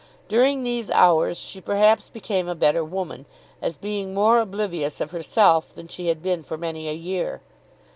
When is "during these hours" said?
0.27-1.37